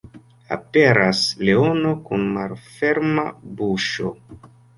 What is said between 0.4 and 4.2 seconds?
Aperas leono kun malferma buŝo.